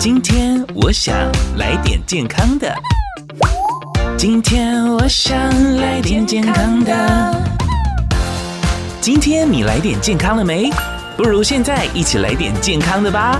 [0.00, 1.14] 今天我想
[1.58, 2.74] 来点健康的。
[4.16, 5.36] 今天我想
[5.76, 7.36] 来点健康的。
[8.98, 10.70] 今天你来点健康了没？
[11.18, 13.38] 不如现在一起来点健康的吧。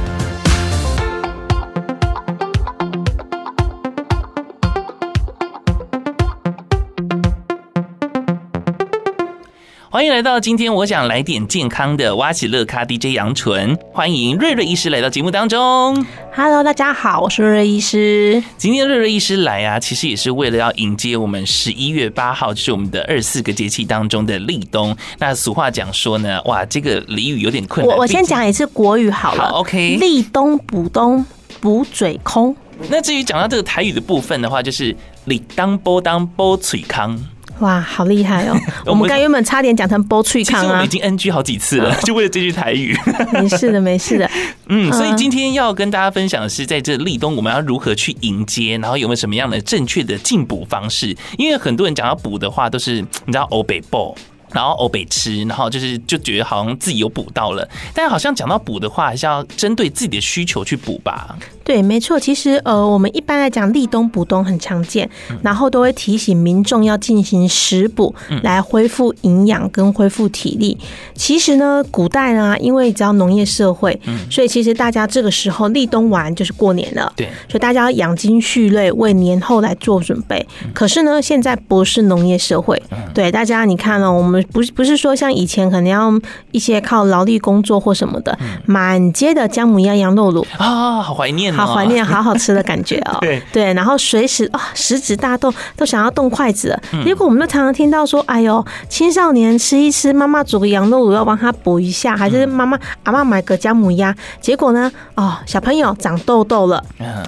[9.93, 16.07] 欢迎来到今天，我想来点健康的挖起乐咖 DJ 杨纯，欢迎瑞瑞医师来到节目当中。
[16.33, 18.41] Hello，大家好，我是瑞瑞医师。
[18.57, 24.97] 今天瑞瑞医师来啊，其实也是为了要迎接我们十一月八号，就是我们的二十四个节气当中的立冬。
[25.19, 27.97] 那俗话讲说呢，哇，这个俚语有点困难。
[27.97, 29.49] 我我先讲一次国语好了。
[29.49, 29.97] 好，OK。
[29.97, 31.27] 立冬补冬
[31.61, 32.55] 补嘴空。
[32.89, 37.21] 那至于讲到这个台语的部分的话，就是立当波当波嘴康。
[37.61, 38.57] 哇，好厉害哦！
[38.87, 42.97] 我们刚原本差点讲成波脆康啊，其实我们已经 NG 好几次了，就为了这句台语。
[43.33, 44.31] 没事的，没事的。
[44.69, 51.17] 嗯，所以今天要跟大家分享的是，在这立冬我们要如何去迎接，然后有没有什么样的正确的进补方式？
[51.39, 54.17] 因为很多人讲要补的话，都是你知道欧北补。
[54.53, 61.37] 然后欧北吃，然后就是就觉得好像自己有补到了，但好像讲到补的话，还是要针对自己的需求去补吧。
[61.71, 62.19] 对，没错。
[62.19, 65.09] 其实呃，我们一般来讲立冬补冬很常见，
[65.41, 68.13] 然后都会提醒民众要进行食补
[68.43, 70.77] 来恢复营养跟恢复体力。
[71.15, 80.45] 其实呢，古代呢，因为你知道农业社会，所以其实大家这个时候立冬完就是过年了，对，所以大家要养精蓄锐，为年后来做准备。
[80.75, 82.83] 可是呢，现在不是农业社会，
[83.15, 84.45] 对大家你看了我们。
[84.53, 86.13] 不是不是说像以前可能要
[86.51, 93.19] 一些靠劳力工作或什么的，满街的姜母鸭、羊肉卤啊，好怀念，好怀念，好好吃的感觉哦。
[93.23, 96.83] 对对，然后随时啊，食指大动，都想要动筷子了。
[97.05, 104.15] 结果我们都常常听到说，哎呦，青少年吃一吃，妈妈煮个羊肉炉要帮他补一下，还是妈妈阿妈买个姜母鸭。
[104.41, 106.83] 结果呢，哦，小朋友长痘痘了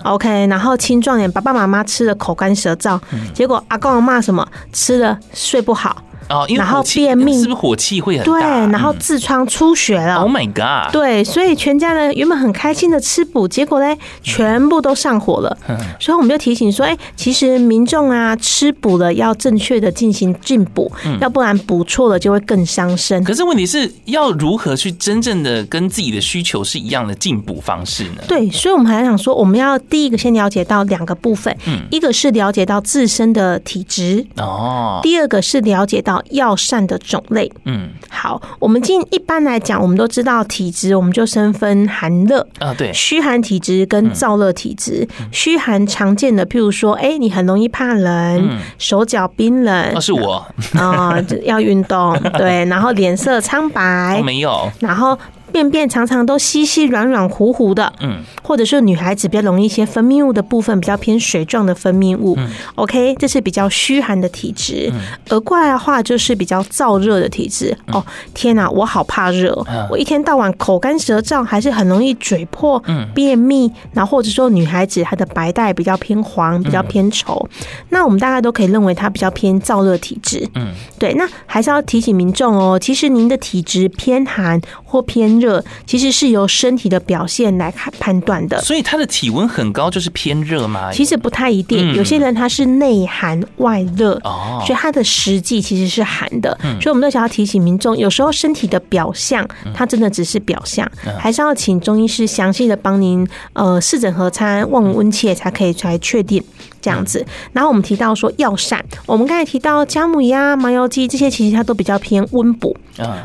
[0.05, 2.99] ，OK，然后青壮年爸爸妈妈吃的口干舌燥，
[3.35, 5.97] 结果阿公阿妈什么吃了睡不好。
[6.33, 8.33] 哦，然后便秘，是不是火气会很大？
[8.33, 8.41] 对，
[8.73, 10.15] 然后痔疮出血了。
[10.15, 10.91] Oh my god！
[10.91, 15.55] 对，所以全家人原本很开心的吃补，结果呢，全部都上火了。
[16.01, 20.91] 所以我们就提醒说，哎，其实民众啊，吃补了要正确的进行进补，
[21.21, 23.23] 要不然补错了就会更伤身。
[23.23, 28.23] 可是问题是要如何去真正的跟自己的需求是一样的进补方式呢？
[28.27, 36.22] 对，所以我们还想说，我们要第一个先了解到两个部分，嗯，一个是了解到自身的体质哦，第二个是了解到。
[36.31, 42.47] 药膳的种类，嗯，好，我们今一般来讲，我们都知道体质，我们就生分寒热。
[42.59, 45.07] 啊，对，虚寒体质跟燥热体质。
[45.31, 50.47] 虚寒常见的，譬如说，哎，你很容易怕冷，手脚冰冷，那是我。
[50.75, 55.19] 啊，要运动， 对，然后脸色苍白，没有，然后。
[55.53, 64.91] 便便常常都稀稀软软糊糊的，嗯，或者是女孩子比较容易一些分泌物的部分比较偏水状的分泌物，嗯，OK，这是比较虚寒的体质。
[65.29, 67.77] 而过来的话就是比较燥热的体质。
[67.93, 68.05] 哦，
[68.35, 69.55] 天哪，我好怕热，
[69.91, 72.83] 我一天到晚口干舌燥，还是很容易嘴破、
[73.15, 77.47] 便秘，然后或者说女孩子她的白带比较偏黄、比较偏稠，
[77.91, 80.49] 那我们大概都可以认为她比较偏燥热体质。
[80.55, 90.93] 嗯，对，那还是要提醒民众哦，其实您的体质偏寒或偏热其实是由身体的表现来看判断的，所以他的体温很高就是偏热吗？
[90.93, 96.57] 其实不太一定，有些人他是内寒外热哦，所以他的实际其实是寒的。
[96.81, 100.89] 所以我们都想要提醒民众，有时候身体的表象，它真的只是表象，
[101.19, 106.43] 还是要请中医师详细的帮您呃视诊合参望闻问切，才可以来确定
[106.83, 107.25] 这样子。
[107.53, 112.77] 然后我们提到说药膳，我们刚才提到姜母鸭、麻油鸡这些，其实它都比较偏温补。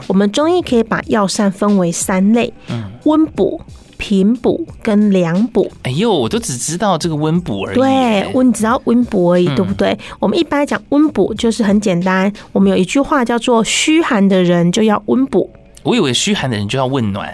[0.08, 2.54] 我们中医可以把药膳分为三类，
[3.04, 3.60] 温补、
[3.98, 5.70] 平补跟凉补。
[5.84, 7.76] 哎呦，我都只知道这个温补而已。
[7.76, 9.98] 对，温只要温补而已，对不对？
[10.20, 15.50] 我们一般来讲温补就是很简单，我们有一句话叫做“虚寒的人就要温补”。
[15.88, 17.34] 我以为虚寒的人就要温暖。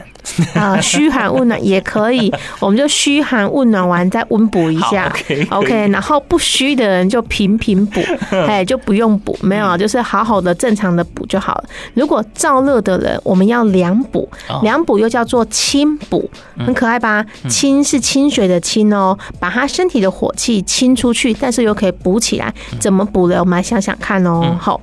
[0.53, 8.01] 啊，虚寒温暖也可以， 我们就虚寒温暖完再温补一下，OK，, okay 然后不虚的人就平平补，
[8.47, 11.65] 哎，就不用补，没有，就是好好的正常的补就好了。
[11.93, 14.27] 如果燥热的人，我们要凉补，
[14.61, 17.25] 凉补又叫做清补，很可爱吧？
[17.49, 23.39] 清是清水的清哦，把他身体的火气清出去，但是又可以补起来，怎么补呢？
[23.39, 24.79] 我们来想想看哦，好。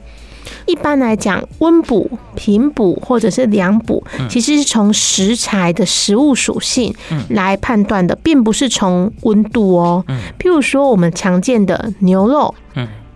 [0.66, 6.94] 一般来讲，温补、平补或者是凉补，其实是从食材的食物属性
[7.28, 10.04] 来判断的，并不是从温度哦。
[10.38, 12.54] 譬如说，我们常见的牛肉、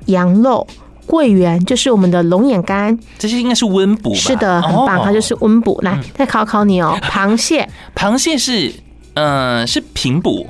[0.07, 0.67] 羊肉、
[1.07, 4.17] 桂圆，就是我们的龙眼干，这些应该是温补吧？
[4.17, 5.79] 是的，很棒，它就是温补。
[5.83, 8.73] 来，再考考你哦， 螃蟹，螃蟹是，
[9.15, 10.47] 嗯，是平补。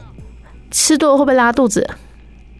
[0.70, 1.88] 吃多了会不会拉肚子？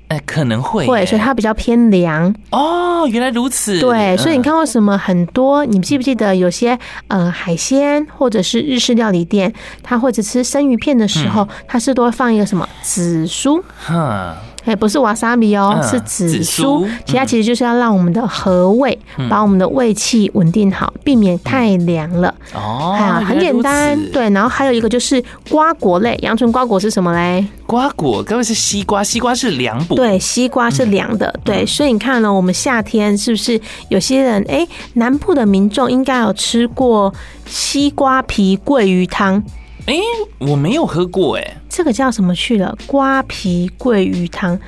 [0.09, 2.35] 哎，可能会会，所以它比较偏凉。
[2.51, 3.81] 哦，原来如此。
[3.81, 5.65] 对，所以你看过什么很多？
[5.65, 6.79] 你记不记得有些
[7.09, 9.53] 呃海鲜或者是日式料理店，
[9.83, 13.65] 它或者吃生鱼片的时候，它是都会放一个什么紫苏？
[13.79, 14.37] 哈。
[14.65, 16.87] 哎，不是瓦萨米哦，是紫苏。
[17.05, 22.35] 其他其实就是要让我们的和胃，把我们的胃气稳定好，避免太凉了。
[22.55, 22.97] 哦，
[23.27, 23.99] 很简单。
[24.11, 27.47] 对，然后还有一个就是瓜果类，阳春瓜果是什么嘞？
[27.67, 29.03] 瓜果，该不是西瓜？
[29.03, 29.95] 西瓜是凉补。
[29.95, 31.35] 对，西瓜是凉的。
[31.45, 34.45] 对，所以你看呢，我们夏天是不是有些人？
[34.49, 37.13] 哎，南部的民众应该有吃过
[37.47, 39.43] 西瓜皮桂鱼汤。
[39.87, 39.95] 哎，
[40.39, 42.77] 我没有喝过哎，这个叫什么去了？
[42.87, 44.59] 瓜皮桂鱼汤，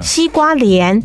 [0.00, 1.02] 西瓜莲，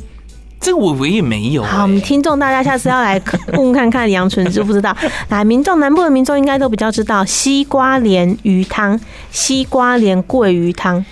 [0.59, 1.63] 这个我我也没有。
[1.63, 3.21] 好，我们听众大家下次要来
[3.53, 4.95] 问问看看杨纯知不知道？
[5.27, 8.97] 来，民众南部的民众应该都比较知道西瓜莲鱼汤、
[9.31, 11.05] 西瓜莲桂鱼汤。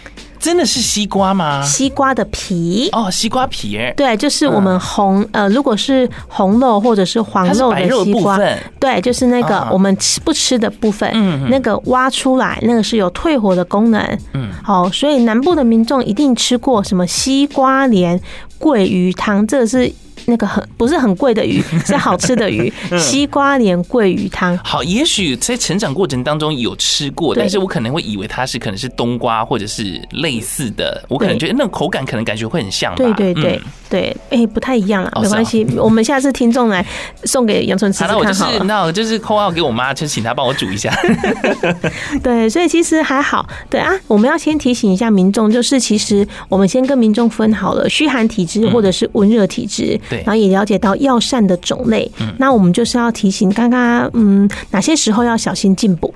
[0.46, 1.60] 真的是西瓜吗？
[1.64, 2.88] 西瓜的皮。
[2.92, 8.40] 哦，西瓜皮哎，对，就是我们红呃，如果是红肉或者是黄肉的西瓜，
[8.80, 14.00] 对，就是那个我们吃不吃的部分，嗯，那个挖出来，那个是有退火的功能，
[14.34, 18.22] 嗯，好，所以南部的民众一定吃过什么西瓜莲
[18.60, 19.92] 桂鱼汤，这个是。
[20.26, 22.72] 那个很不是很贵的鱼， 是好吃的鱼。
[22.98, 24.58] 西瓜莲桂鱼汤。
[24.64, 32.98] 好，也许在成长过程当中有吃过，但是我可能会以为它是可能是冬瓜或者是类似的，我可能觉得那种口感可能感觉会很像吧。
[32.98, 36.86] 对对对对，哎，不太一样了，没关系，我们下次听众来
[37.24, 38.24] 送给杨春吃吃看好了。
[38.24, 40.94] 那我就是那我就是 call out 给我妈，就请她帮我煮一下。
[42.24, 43.48] 对，所以其实还好。
[43.70, 50.00] 对啊，我们要先提醒一下民众，就是其实我们先跟民众分好了虚寒体质或者是温热体质。
[50.10, 56.14] 然后也了解到药膳的种类，嗯，那我们就是要提醒刚刚，嗯，哪些时候要小心进补？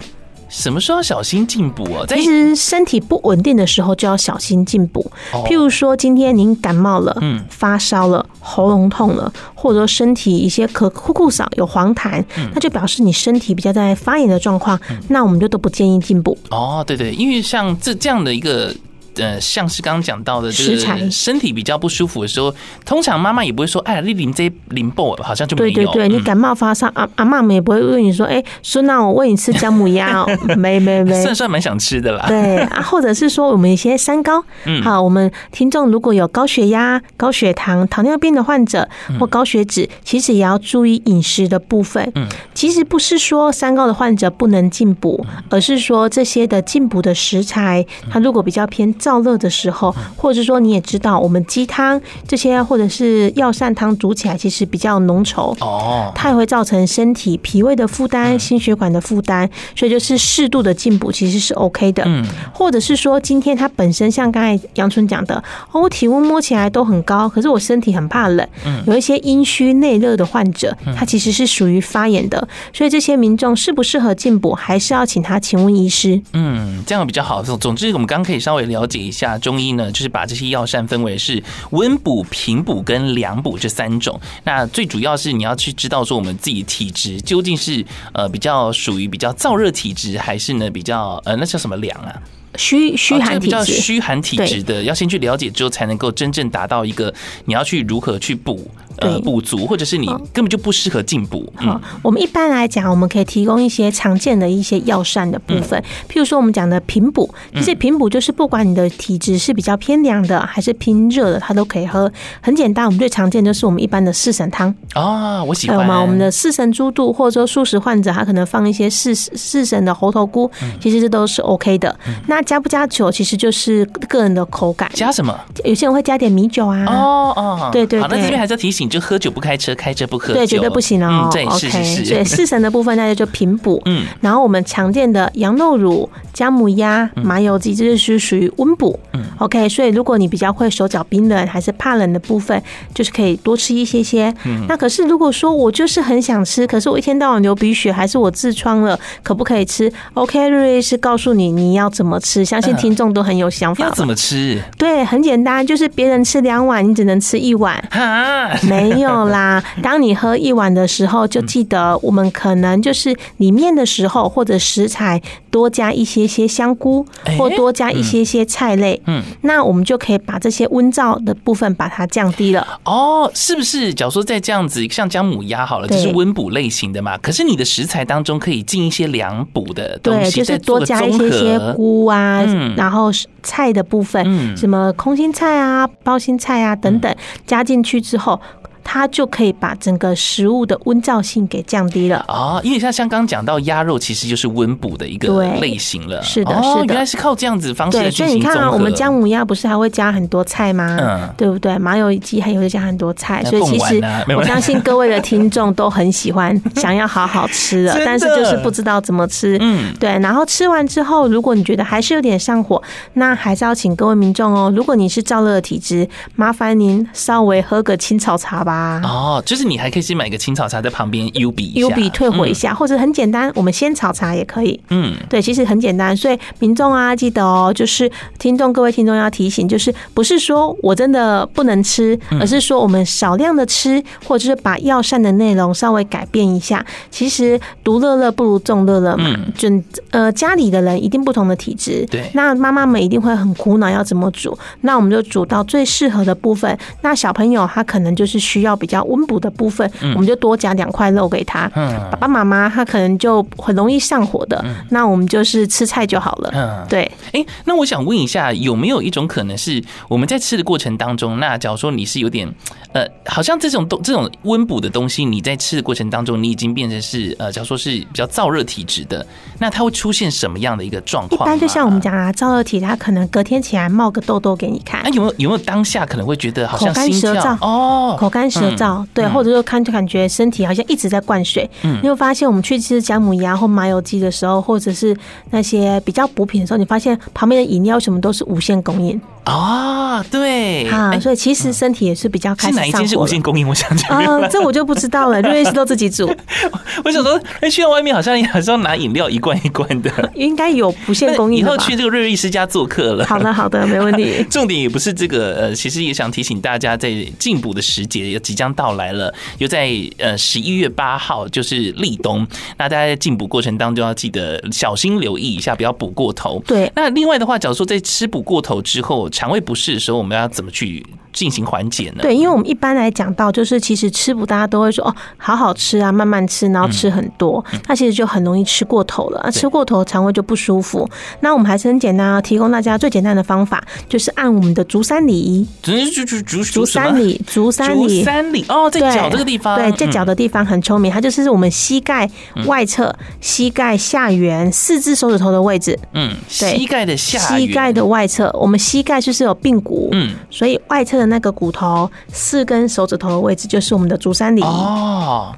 [0.50, 2.03] 什么时候要小心进补啊？
[2.07, 5.12] 其实身体不稳定的时候就要小心进补。
[5.45, 16.35] 譬如说今天您感冒了，嗯，发烧了，喉咙痛了，或者说身体一些咳酷酷嗓有黄痰，那就表示你身体比较在发炎的状况，那我们就都不建议进补。
[16.50, 18.74] 哦，对对，因为像这这样的一个。
[19.19, 22.54] 呃，像是刚刚讲到的，就是身体比较不舒服的时候，
[22.86, 25.74] 通常妈妈也不会说，哎呀，你淋这淋爆，好像就没有。
[25.74, 30.25] 对对对，你感冒发烧，阿阿妈们也不会问你说，哎，孙那我喂你吃姜母鸭哦，
[30.57, 32.25] 没没没，算算蛮想吃的啦。
[32.27, 38.88] 对啊，或者是说我们一些三高，嗯，好，我们听众如果有高血压、高血糖、糖尿病的患者
[39.19, 42.12] 或高血脂，其实也要注意饮食的部分。
[42.16, 48.94] 嗯，其实不是说三高的患者不能进补，而是说这些的进补的食材，它如果比较偏。
[49.00, 62.03] 燥热的时候，或者说你也知道，我们鸡汤这些或者是药膳汤煮起来其实比较浓稠哦，它也会造成身体脾胃的负担、心血管的负担，所以就是适度的进补其实是 OK 的。
[62.06, 62.23] 嗯，
[62.53, 65.41] 或者是说今天它本身像刚才杨春讲的，
[65.71, 68.47] 哦，我体温摸起来都很高，可是我身体很怕冷，
[68.85, 76.21] 有一些阴虚内热的患者，他其实是属于发炎的，所以这些民众适不适合进补，还是要请他请问医师。
[76.33, 77.41] 嗯，这样比较好。
[77.41, 79.00] 总总之，我们刚刚可以稍微了解。
[79.00, 81.41] 一下中医呢，就是把这些药膳分为是
[81.71, 84.19] 温补、平补跟凉补这三种。
[84.44, 92.21] 那最主要是你要去知道说，我们自己体质究竟是呃比较属于比较燥热体质，还是呢比较呃那叫什么凉啊？
[92.56, 97.13] 虚虚寒体质，比较虚寒体质的，要先去了解之后，才能够真正达到一个
[97.45, 98.69] 你要去如何去补。
[98.99, 101.51] 呃，补足，或者是你根本就不适合进补。
[101.56, 112.11] 好，我们一般来讲，我们可以提供一些常见的一些药膳的部分，譬如说我们讲的平补，其实平补就是不管你的体质是比较偏凉的，还是偏热的，它都可以喝。
[112.41, 115.79] 很简单，我们最常见就是我们一般的四神汤啊，我喜欢。
[115.79, 121.95] 我们的四神猪肚，或者说素食患者，他可能放一些四四神的猴头菇，其实这都是 OK 的。
[122.27, 124.89] 那加不加酒，其实就是个人的口感。
[124.94, 125.37] 加什么？
[125.63, 126.85] 有些人会加点米酒啊。
[126.87, 128.01] 哦哦，对对。
[128.01, 128.88] 好，那这边还是要提醒。
[128.89, 131.29] 就喝酒不开车，开车不喝酒，对，绝对不行哦。
[131.31, 132.13] 对，是是是。
[132.13, 133.81] 对，四神的部分那就就平补。
[133.85, 138.99] 嗯，然后我们常见的羊肉乳、姜母鸭、麻油鸡，这就是属于温补。
[139.13, 139.69] 嗯，OK。
[139.69, 142.61] 所以如果你比较会手脚冰冷，还是怕冷的部分，
[142.93, 144.33] 就是可以多吃一些些。
[144.45, 153.85] 嗯，那可是如果说我就是很想吃，可是我一天到晚流鼻血，还是我痔疮了，可不可以吃？OK，瑞瑞是告诉你你要怎么吃，相信听众都很有想法。
[153.85, 154.61] 要怎么吃？
[154.77, 157.83] 对，很简单，就是别人吃两碗，你只能吃一碗。
[157.91, 158.49] 哈。
[158.63, 167.06] 没有啦， 当你喝一碗的时候，就记得我们可能就是里面的时候或者食材多加一些些香菇，
[167.38, 172.66] 或多加一些些菜类，嗯，那我们就可以把这些温燥的部分把它降低了。
[172.86, 173.94] 哦，是不是？
[173.94, 177.18] 假如说再这样子，像姜母鸭好了，就是温补类型的嘛。
[177.18, 182.44] 可是你的食材当中可以进一些凉补的东西，对，就是多加一些些菇啊，
[182.78, 187.14] 然后菜的部分，什么空心菜啊、包心菜啊等等，
[187.45, 188.40] 加进去之后。
[188.83, 196.21] 它就可以把整个食物的温燥性给降低了啊，因为像像刚刚讲到鸭肉，其实就是温补的一个类型了。
[196.21, 198.00] 是的，是的，原来是靠这样子方式。
[198.00, 200.98] 对，所以你看啊，我们姜母鸭不是还会加很多菜吗？
[201.00, 201.78] 嗯，对不对？
[201.78, 204.02] 麻油鸡还有加很多菜，所以其实
[204.36, 209.57] 我相信各位的听众都很喜欢，想要好好吃 的，但是就是不知道怎么吃。
[209.62, 210.09] 嗯，对。
[210.19, 212.81] 然后吃完之后，如果你觉得还是有点上火，
[213.14, 218.79] 那还是要请各位民众哦，如果你是燥热的体质，麻烦您稍微喝个青草茶吧。
[219.04, 224.80] 哦，就是你还可以先买一个青草茶在旁边 U 比 U 比退火一下，或者很简单，我们先炒茶也可以。
[224.90, 236.86] 嗯，对，其实很简单，所以民众啊，记得哦，就是听众各位听众要提醒，就是不是说我真的不能吃，而是说我们少量的吃，或者是把药膳的内容稍微改变一下。
[237.09, 239.69] 其实独乐乐不如众乐乐嘛，就
[240.12, 246.78] 呃家里的人一定不同的体质，对，那妈妈们一定会很苦恼要怎么煮，那我们就煮到最适合的部分。
[247.02, 248.69] 那小朋友他可能就是需要。
[248.69, 251.66] 要比较温补的部分，我们就多夹两块肉给他。
[251.73, 256.51] 嗯，爸爸妈妈他可能就很容易上火的，那我们就是吃菜就好了。
[256.54, 257.11] 嗯，对。
[257.33, 262.47] 哎，那我想问一下，有没有一种可能是我们在吃的过程当中，那假如说你是有点
[262.94, 269.25] 呃，好像这种东这种温补的东西，你在吃的过程当中，你已经变成是呃，假如说是比较燥热体质的，
[269.57, 271.42] 那它会出现什么样的一个状况？
[271.42, 275.01] 一般就像我们讲啊，燥热体，它可能隔天起来冒个痘痘给你看。
[275.04, 278.59] 那有没有有没有当下可能会觉得好像口干舌燥哦，口干舌。
[278.59, 281.69] 舌燥，对，或者说看就感觉身体好像一直在灌水。
[281.83, 285.15] 嗯，你会发现我们去吃姜母鸭或麻油鸡的时候，或者是
[285.51, 290.23] 那些比较补品的时候，你发现旁边的饮料什么都是无限供应哦？
[290.29, 292.85] 对啊，所以其实身体也是比较开始上火。
[292.85, 293.68] 是哪一间是无限供应？
[293.68, 295.41] 我想起来啊， 这我就不知道了。
[295.41, 296.29] 瑞士都自己煮。
[297.06, 301.59] 我想说，哎，去到外面好像还是要拿饮料一罐一罐的，应该有无限供应。
[301.59, 303.25] 以后去这个瑞瑞师家做客了。
[303.25, 304.44] 好的，好的，没问题。
[304.51, 309.33] 重点也不是这个，呃，其实也想提醒大家，在进补的时节也即将到来了。
[309.57, 316.63] 又在呃十一月八号，就是立冬，那大家在进补过程当中要记得小心留意一下，不要补过头。
[316.65, 322.21] 对，那另外的话，假如说在吃补过头之后，肠胃不适的时候，我们要怎么去进行缓解呢？
[322.21, 329.39] 对，因为我们一般来讲到，就是其实吃补大家都会说哦，好好吃啊，慢慢吃，然后吃很多，嗯、那其实就很容易吃过头了。
[329.41, 331.09] 啊，吃过头肠胃就不舒服。
[331.41, 342.30] 那我们还是很简单啊，提供大家最简单的方法，就是按我们的足三里，足足足足足三里，足三里，足三里哦，在脚这个地方，对，在脚的地方很聪明，它就是我们膝盖
[342.66, 345.98] 外侧、膝盖下缘四只手指头的位置。
[346.14, 354.62] 嗯，对，膝盖的下，膝盖的外侧，我们膝盖就是有髌骨，嗯，所以外侧的那个骨头四根手指头的位置就是我们的足三里。
[354.62, 355.54] 哦。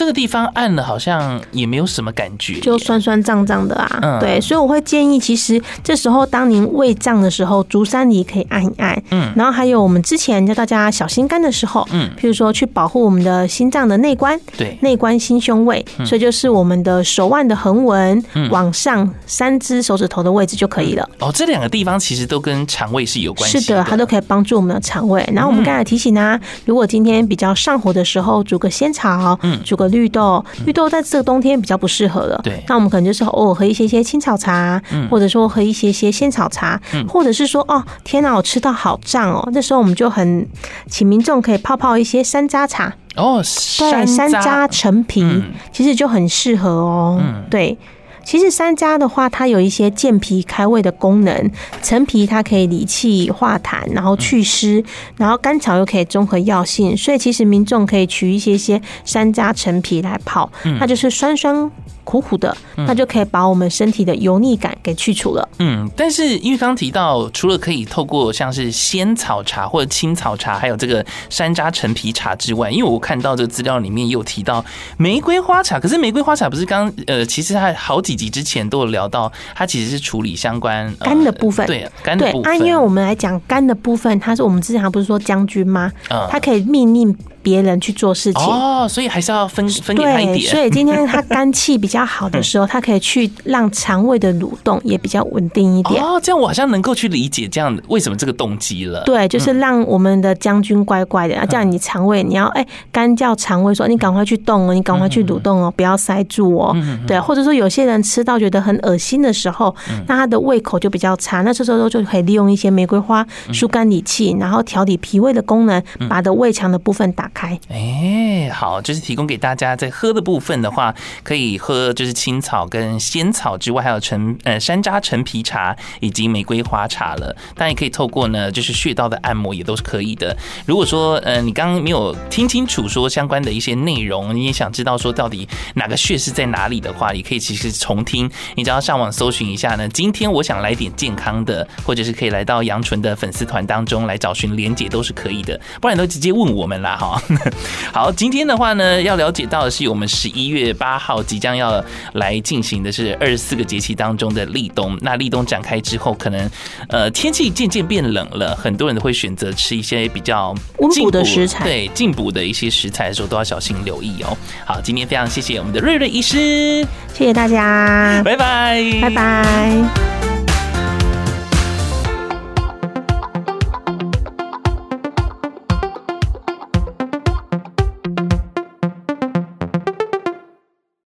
[0.00, 3.98] 这个地方按了好像也没有什么感觉，就酸酸胀胀的啊。
[4.00, 9.02] 嗯、对，所以我会建议，其实这时候当您胃胀的时候，足三里可以按一按。
[9.10, 21.06] 嗯，然后还有我们之前教大家小心肝的时候，嗯，譬如说去保护我们的心脏的内关，对，内关心胸胃，所以就是我们的手腕的横纹往上三只手指头的位置就可以了。
[21.18, 25.22] 哦，这两个地方其实都跟肠胃是有关系的，是的，它都可以帮助我们的肠胃。
[25.34, 32.40] 然后我们刚才提醒啊，如果今天比较上火的时候，煮个仙草，嗯，煮个绿豆，绿豆在这个冬天比较不适合了。
[32.42, 34.80] 对，那我们可能就是偶尔喝一些些青草茶，
[35.10, 40.46] 或者说喝一些些仙草茶，或者是说哦，天哪，我吃到好胀哦，那时候我们就很
[40.88, 42.92] 请民众可以泡泡一些山楂茶。
[43.16, 43.42] 哦，
[43.78, 44.68] 对，山楂。
[44.68, 45.42] 陈皮
[45.72, 47.20] 其实就很适合哦，
[47.50, 47.76] 对。
[48.24, 51.50] 其实山楂的话，它有一些健脾开胃的功能。
[51.82, 54.82] 陈皮它可以理气化痰，然后祛湿，
[55.16, 61.70] 然后甘草又可以中和药性，所以其实民众可以取一些些山楂、陈皮来泡，它就是酸酸。
[62.10, 65.48] 苦苦的，那就可以把我们身体的油腻感给去除了。
[65.60, 74.64] 嗯，但是因为刚刚提到，除了可以透过像是仙草茶或者青草茶，还有这个山楂陈皮茶之外，因为我看到这个资料里面也有提到
[74.96, 75.78] 玫瑰花茶。
[75.78, 81.64] 可是玫瑰花茶不是刚呃，其实它好几集之前都有聊到，它其实是处理相关肝的部分。
[81.68, 82.42] 对，肝的部分。
[82.42, 85.92] 对，啊，因为我们来讲肝的部分，它是我们之前不是说将军吗？
[86.28, 90.40] 它可以命令别人去做事情哦，所以还是要分分给他一点。
[90.50, 96.02] 所以 今天他肝气比较好的时候，他可以去让肠胃的蠕动也比较稳定一点。
[96.02, 99.02] 哦，这样我好像能够去理解这样为什么这个动机了。
[99.04, 106.76] 对，就是让我们的将军乖乖的，啊，这样你肠胃你要哎肝叫肠胃说你赶快去动哦，你赶快去蠕动哦，不要塞住哦。
[107.06, 109.74] 对，或者说有些人吃到觉得很恶心的时候，
[110.06, 117.58] 那他的胃口就比较差，那这时候就可以利用一些玫瑰花疏肝理气，然后调理脾胃的功能，把的胃肠的部分打开。
[117.68, 127.34] 哎，好，就是提供给大家在喝的部分的话，可以喝就是青草跟仙草之外，还有陈呃山楂陈皮茶以及玫瑰花茶了。
[127.54, 130.36] 当然也可以透过呢，就是穴道的按摩也都是可以的。
[130.66, 138.30] 如果说呃你刚刚没有听清楚说相关的一些内容，你也想知道说到底哪个穴是在哪里的话，也可以其实重听。
[138.54, 147.19] 你只要上网搜寻一下呢，今天我想来点健康的，或者是可以来到杨纯的粉丝团当中来找寻连结都是可以的，不然都直接问我们啦哈。
[147.92, 151.82] 好，今天的话呢，要了解到的是我们十一月八号即将要
[152.14, 154.96] 来进行的是二十四个节气当中的立冬。
[155.00, 156.50] 那立冬展开之后，可能
[156.88, 164.36] 呃天气渐渐变冷了，很多人都会选择吃一些比较温补的食材，对，进补的一些食材的时候都要小心留意哦。
[164.64, 170.29] 好，今天非常谢谢我们的瑞瑞医师，谢谢大家，拜拜，拜拜。